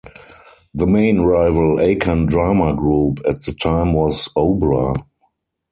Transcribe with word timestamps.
The 0.73 0.87
main 0.87 1.21
rival 1.21 1.75
Akan 1.77 2.25
drama 2.27 2.75
group 2.75 3.19
at 3.29 3.39
the 3.43 3.53
time 3.53 3.93
was 3.93 4.29
Obra. 4.29 4.95